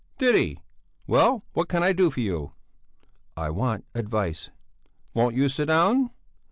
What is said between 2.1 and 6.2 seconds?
you?" "I want advice." "Won't you sit down?"